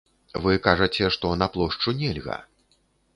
[0.45, 2.39] Вы кажаце, што на плошчу нельга.